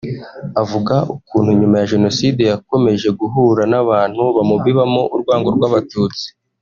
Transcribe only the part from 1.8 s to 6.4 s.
ya Jenoside yakomeje guhura n’abantu bamubibamo urwango rw’Abatutsi